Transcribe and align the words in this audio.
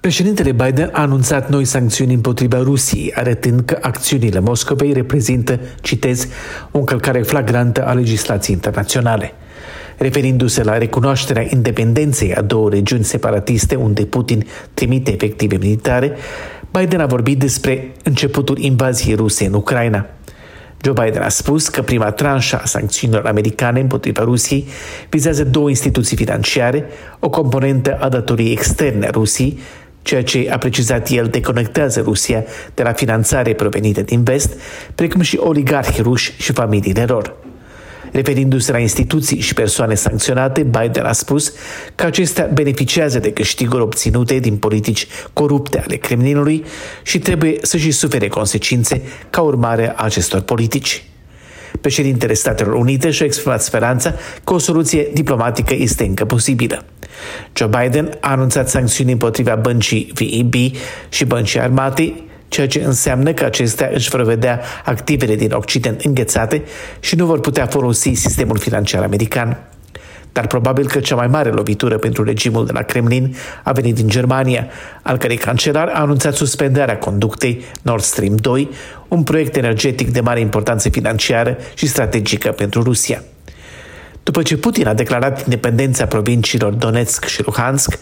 Președintele 0.00 0.52
Biden 0.52 0.90
a 0.92 1.00
anunțat 1.00 1.50
noi 1.50 1.64
sancțiuni 1.64 2.14
împotriva 2.14 2.58
Rusiei, 2.58 3.12
arătând 3.14 3.60
că 3.60 3.78
acțiunile 3.80 4.38
Moscovei 4.38 4.92
reprezintă, 4.92 5.60
citez, 5.80 6.26
o 6.70 6.78
încălcare 6.78 7.22
flagrantă 7.22 7.86
a 7.86 7.92
legislației 7.92 8.54
internaționale. 8.54 9.32
Referindu-se 9.98 10.62
la 10.62 10.78
recunoașterea 10.78 11.46
independenței 11.50 12.34
a 12.34 12.42
două 12.42 12.70
regiuni 12.70 13.04
separatiste 13.04 13.74
unde 13.74 14.04
Putin 14.04 14.46
trimite 14.74 15.12
efective 15.12 15.56
militare, 15.56 16.16
Biden 16.78 17.00
a 17.00 17.06
vorbit 17.06 17.38
despre 17.38 17.92
începutul 18.04 18.58
invaziei 18.58 19.14
ruse 19.14 19.44
în 19.44 19.54
Ucraina. 19.54 20.06
Joe 20.82 20.92
Biden 21.04 21.22
a 21.22 21.28
spus 21.28 21.68
că 21.68 21.82
prima 21.82 22.10
tranșă 22.10 22.60
a 22.62 22.66
sancțiunilor 22.66 23.26
americane 23.26 23.80
împotriva 23.80 24.22
Rusiei 24.22 24.66
vizează 25.10 25.44
două 25.44 25.68
instituții 25.68 26.16
financiare, 26.16 26.84
o 27.18 27.30
componentă 27.30 27.98
a 28.00 28.08
datoriei 28.08 28.52
externe 28.52 29.06
a 29.06 29.10
Rusiei 29.10 29.58
ceea 30.10 30.22
ce 30.22 30.50
a 30.50 30.58
precizat 30.58 31.08
el 31.08 31.26
deconectează 31.26 32.00
Rusia 32.00 32.44
de 32.74 32.82
la 32.82 32.92
finanțare 32.92 33.54
provenită 33.54 34.02
din 34.02 34.22
vest, 34.22 34.52
precum 34.94 35.20
și 35.20 35.36
oligarhi 35.36 36.02
ruși 36.02 36.32
și 36.38 36.52
familiile 36.52 37.04
lor. 37.04 37.34
Referindu-se 38.12 38.72
la 38.72 38.78
instituții 38.78 39.40
și 39.40 39.54
persoane 39.54 39.94
sancționate, 39.94 40.62
Biden 40.62 41.04
a 41.04 41.12
spus 41.12 41.52
că 41.94 42.04
acestea 42.04 42.50
beneficiază 42.52 43.18
de 43.18 43.32
câștiguri 43.32 43.82
obținute 43.82 44.38
din 44.38 44.56
politici 44.56 45.06
corupte 45.32 45.80
ale 45.80 45.96
Kremlinului 45.96 46.64
și 47.02 47.18
trebuie 47.18 47.58
să-și 47.62 47.90
sufere 47.90 48.28
consecințe 48.28 49.02
ca 49.30 49.40
urmare 49.40 49.92
a 49.96 50.04
acestor 50.04 50.40
politici. 50.40 51.04
Președintele 51.80 52.34
Statelor 52.34 52.74
Unite 52.74 53.10
și-a 53.10 53.26
exprimat 53.26 53.62
speranța 53.62 54.14
că 54.44 54.54
o 54.54 54.58
soluție 54.58 55.08
diplomatică 55.12 55.74
este 55.74 56.04
încă 56.04 56.24
posibilă. 56.24 56.84
Joe 57.52 57.68
Biden 57.68 58.16
a 58.20 58.30
anunțat 58.30 58.68
sancțiuni 58.68 59.12
împotriva 59.12 59.54
băncii 59.54 60.12
VEB 60.14 60.54
și 61.08 61.24
băncii 61.24 61.60
armate, 61.60 62.14
ceea 62.48 62.66
ce 62.66 62.82
înseamnă 62.84 63.32
că 63.32 63.44
acestea 63.44 63.90
își 63.92 64.10
vor 64.10 64.22
vedea 64.22 64.60
activele 64.84 65.34
din 65.34 65.52
Occident 65.52 66.00
înghețate 66.00 66.62
și 67.00 67.16
nu 67.16 67.26
vor 67.26 67.40
putea 67.40 67.66
folosi 67.66 68.12
sistemul 68.12 68.58
financiar 68.58 69.02
american. 69.02 69.69
Dar 70.32 70.46
probabil 70.46 70.86
că 70.86 71.00
cea 71.00 71.14
mai 71.14 71.26
mare 71.26 71.50
lovitură 71.50 71.98
pentru 71.98 72.24
regimul 72.24 72.66
de 72.66 72.72
la 72.72 72.82
Kremlin 72.82 73.36
a 73.64 73.72
venit 73.72 73.94
din 73.94 74.08
Germania, 74.08 74.66
al 75.02 75.16
cărei 75.16 75.36
cancelar 75.36 75.88
a 75.88 76.00
anunțat 76.00 76.34
suspendarea 76.34 76.98
conductei 76.98 77.64
Nord 77.82 78.02
Stream 78.02 78.36
2, 78.36 78.70
un 79.08 79.22
proiect 79.22 79.56
energetic 79.56 80.10
de 80.10 80.20
mare 80.20 80.40
importanță 80.40 80.88
financiară 80.88 81.56
și 81.74 81.86
strategică 81.86 82.50
pentru 82.50 82.82
Rusia. 82.82 83.22
După 84.22 84.42
ce 84.42 84.56
Putin 84.56 84.86
a 84.86 84.94
declarat 84.94 85.44
independența 85.44 86.06
provinciilor 86.06 86.72
Donetsk 86.72 87.24
și 87.24 87.42
Luhansk, 87.44 87.98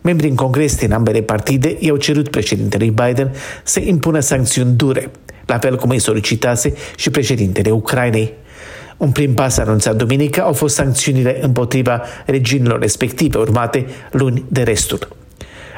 membrii 0.00 0.30
în 0.30 0.36
congres 0.36 0.76
din 0.76 0.92
ambele 0.92 1.20
partide 1.20 1.76
i-au 1.78 1.96
cerut 1.96 2.28
președintelui 2.28 2.90
Biden 2.90 3.34
să 3.62 3.80
impună 3.80 4.20
sancțiuni 4.20 4.72
dure, 4.72 5.10
la 5.46 5.58
fel 5.58 5.76
cum 5.76 5.90
îi 5.90 5.98
solicitase 5.98 6.74
și 6.96 7.10
președintele 7.10 7.70
Ucrainei. 7.70 8.32
Un 8.96 9.10
prim 9.10 9.34
pas 9.34 9.56
anunțat 9.56 9.96
duminică 9.96 10.42
au 10.42 10.52
fost 10.52 10.74
sancțiunile 10.74 11.38
împotriva 11.40 12.02
regiunilor 12.26 12.80
respective, 12.80 13.38
urmate 13.38 13.86
luni 14.10 14.44
de 14.48 14.62
restul. 14.62 15.08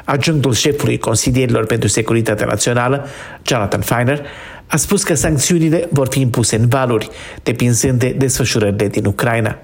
Adjunctul 0.04 0.52
șefului 0.52 0.98
Consilierilor 0.98 1.66
pentru 1.66 1.88
Securitatea 1.88 2.46
Națională, 2.46 3.06
Jonathan 3.46 3.80
Feiner, 3.80 4.26
a 4.66 4.76
spus 4.76 5.02
că 5.02 5.14
sancțiunile 5.14 5.88
vor 5.90 6.08
fi 6.10 6.20
impuse 6.20 6.56
în 6.56 6.68
valuri, 6.68 7.08
depinzând 7.42 7.98
de 7.98 8.14
desfășurările 8.18 8.88
din 8.88 9.04
Ucraina. 9.04 9.58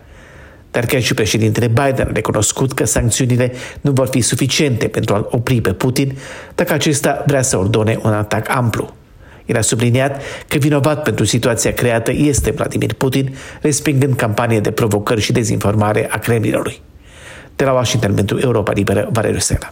Dar 0.70 0.86
chiar 0.86 1.03
și 1.03 1.14
președintele 1.14 1.67
Biden 1.67 2.06
a 2.08 2.12
recunoscut 2.12 2.73
că 2.73 2.84
sancțiunile 2.84 3.53
nu 3.80 3.91
vor 3.91 4.08
fi 4.08 4.20
suficiente 4.20 4.89
pentru 4.89 5.14
a 5.14 5.27
opri 5.30 5.61
pe 5.61 5.73
Putin 5.73 6.19
dacă 6.55 6.73
acesta 6.73 7.23
vrea 7.27 7.42
să 7.42 7.58
ordone 7.58 7.98
un 8.03 8.12
atac 8.12 8.48
amplu. 8.56 8.95
El 9.53 9.58
a 9.58 9.61
subliniat 9.61 10.22
că 10.48 10.58
vinovat 10.58 11.03
pentru 11.03 11.25
situația 11.25 11.72
creată 11.72 12.12
este 12.12 12.50
Vladimir 12.50 12.92
Putin, 12.95 13.34
respingând 13.61 14.14
campanie 14.14 14.61
de 14.61 14.70
provocări 14.70 15.20
și 15.20 15.33
dezinformare 15.33 16.08
a 16.11 16.18
Kremlinului. 16.18 16.80
De 17.57 17.64
la 17.64 17.73
Washington 17.73 18.14
pentru 18.14 18.39
Europa 18.39 18.73
Liberă, 18.73 19.08
Valeriu 19.13 19.39
Sela. 19.39 19.70